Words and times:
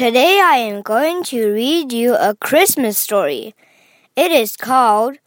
Today 0.00 0.40
I 0.42 0.56
am 0.56 0.80
going 0.80 1.22
to 1.24 1.52
read 1.52 1.92
you 1.92 2.14
a 2.14 2.34
Christmas 2.34 2.96
story. 2.96 3.54
It 4.16 4.32
is 4.32 4.56
called 4.56 5.18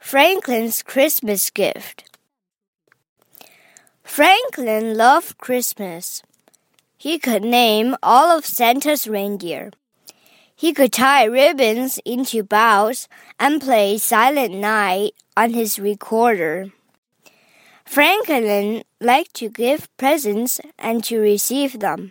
Franklin's 0.00 0.82
Christmas 0.82 1.48
Gift. 1.48 2.18
Franklin 4.02 4.96
loved 4.96 5.38
Christmas. 5.38 6.24
He 6.98 7.20
could 7.20 7.44
name 7.44 7.94
all 8.02 8.36
of 8.36 8.44
Santa's 8.44 9.06
reindeer. 9.06 9.70
He 10.56 10.72
could 10.72 10.92
tie 10.92 11.26
ribbons 11.26 12.00
into 12.04 12.42
bows 12.42 13.06
and 13.38 13.60
play 13.62 13.96
Silent 13.96 14.54
Night 14.54 15.12
on 15.36 15.50
his 15.50 15.78
recorder. 15.78 16.72
Franklin 17.84 18.82
liked 19.00 19.34
to 19.34 19.48
give 19.48 19.86
presents 19.96 20.60
and 20.80 21.04
to 21.04 21.20
receive 21.20 21.78
them. 21.78 22.10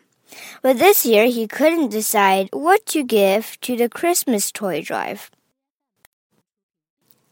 But 0.61 0.79
this 0.79 1.05
year 1.05 1.25
he 1.25 1.47
couldn't 1.47 1.89
decide 1.89 2.49
what 2.51 2.85
to 2.87 3.03
give 3.03 3.59
to 3.61 3.75
the 3.75 3.89
Christmas 3.89 4.51
toy 4.51 4.81
drive. 4.81 5.29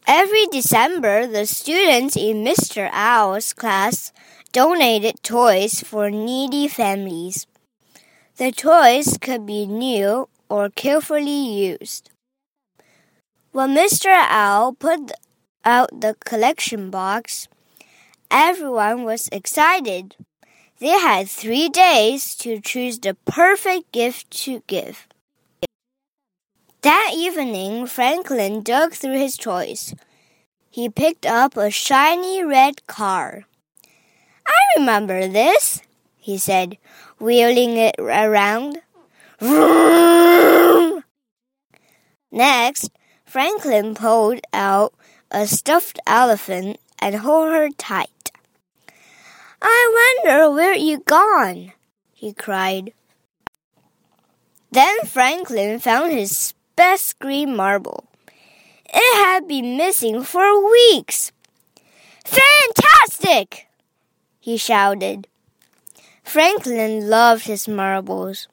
Every 0.06 0.46
December, 0.52 1.26
the 1.26 1.46
students 1.46 2.14
in 2.16 2.44
Mr. 2.44 2.90
Owl's 2.92 3.52
class 3.54 4.12
donated 4.52 5.22
toys 5.22 5.80
for 5.80 6.10
needy 6.10 6.68
families. 6.68 7.46
The 8.36 8.52
toys 8.52 9.16
could 9.20 9.46
be 9.46 9.66
new 9.66 10.28
or 10.48 10.68
carefully 10.68 11.30
used. 11.30 12.10
When 13.52 13.74
Mr. 13.74 14.10
Owl 14.10 14.74
put 14.74 15.12
out 15.64 16.00
the 16.00 16.16
collection 16.24 16.90
box, 16.90 17.48
everyone 18.30 19.04
was 19.04 19.28
excited. 19.32 20.16
They 20.80 20.98
had 20.98 21.28
three 21.28 21.68
days 21.68 22.34
to 22.36 22.60
choose 22.60 22.98
the 22.98 23.14
perfect 23.24 23.92
gift 23.92 24.30
to 24.44 24.62
give. 24.66 25.06
That 26.82 27.12
evening, 27.14 27.86
Franklin 27.86 28.62
dug 28.62 28.92
through 28.92 29.18
his 29.18 29.36
toys. 29.36 29.94
He 30.68 30.88
picked 30.88 31.24
up 31.24 31.56
a 31.56 31.70
shiny 31.70 32.44
red 32.44 32.86
car. 32.86 33.44
I 34.46 34.78
remember 34.78 35.28
this, 35.28 35.80
he 36.16 36.36
said, 36.36 36.76
wheeling 37.18 37.76
it 37.76 37.94
around. 37.98 38.82
Next, 42.32 42.90
Franklin 43.24 43.94
pulled 43.94 44.40
out 44.52 44.92
a 45.30 45.46
stuffed 45.46 46.00
elephant 46.06 46.78
and 46.98 47.14
held 47.14 47.52
her 47.52 47.70
tight. 47.70 48.23
I 49.66 50.20
wonder 50.22 50.50
where 50.50 50.74
you 50.74 50.98
gone, 50.98 51.72
he 52.12 52.34
cried. 52.34 52.92
Then 54.70 54.94
Franklin 55.06 55.78
found 55.78 56.12
his 56.12 56.52
best 56.76 57.18
green 57.18 57.56
marble. 57.56 58.04
It 58.92 59.24
had 59.24 59.48
been 59.48 59.78
missing 59.78 60.22
for 60.22 60.70
weeks. 60.70 61.32
Fantastic! 62.26 63.68
he 64.38 64.58
shouted. 64.58 65.28
Franklin 66.22 67.08
loved 67.08 67.46
his 67.46 67.66
marbles. 67.66 68.48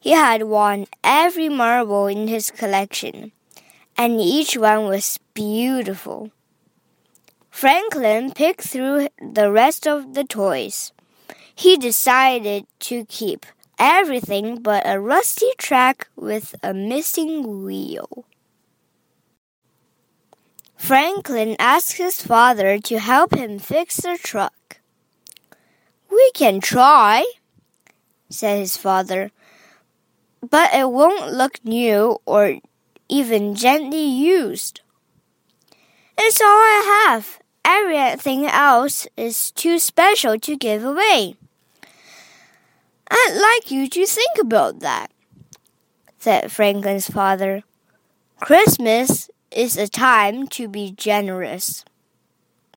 He 0.00 0.12
had 0.12 0.44
won 0.44 0.86
every 1.04 1.50
marble 1.50 2.06
in 2.06 2.26
his 2.28 2.50
collection, 2.50 3.32
and 3.98 4.18
each 4.18 4.56
one 4.56 4.86
was 4.86 5.18
beautiful. 5.34 6.30
Franklin 7.54 8.32
picked 8.32 8.62
through 8.62 9.08
the 9.22 9.48
rest 9.48 9.86
of 9.86 10.14
the 10.14 10.24
toys. 10.24 10.92
He 11.54 11.76
decided 11.76 12.66
to 12.80 13.04
keep 13.04 13.46
everything 13.78 14.60
but 14.60 14.82
a 14.84 14.98
rusty 14.98 15.52
track 15.56 16.08
with 16.16 16.56
a 16.64 16.74
missing 16.74 17.62
wheel. 17.62 18.26
Franklin 20.74 21.54
asked 21.60 21.96
his 21.96 22.20
father 22.20 22.80
to 22.80 22.98
help 22.98 23.32
him 23.32 23.60
fix 23.60 23.98
the 23.98 24.18
truck. 24.20 24.80
We 26.10 26.32
can 26.34 26.60
try, 26.60 27.24
said 28.28 28.58
his 28.58 28.76
father, 28.76 29.30
but 30.42 30.74
it 30.74 30.90
won't 30.90 31.32
look 31.32 31.64
new 31.64 32.18
or 32.26 32.58
even 33.08 33.54
gently 33.54 34.04
used. 34.04 34.80
It's 36.18 36.40
all 36.40 36.46
I 36.46 37.06
have, 37.06 37.38
Everything 37.64 38.46
else 38.46 39.06
is 39.16 39.50
too 39.50 39.78
special 39.78 40.38
to 40.38 40.56
give 40.56 40.84
away. 40.84 41.36
I'd 43.10 43.38
like 43.40 43.70
you 43.70 43.88
to 43.88 44.06
think 44.06 44.38
about 44.40 44.80
that, 44.80 45.10
said 46.18 46.52
Franklin's 46.52 47.08
father. 47.08 47.62
Christmas 48.40 49.30
is 49.50 49.76
a 49.76 49.88
time 49.88 50.46
to 50.48 50.68
be 50.68 50.90
generous. 50.90 51.84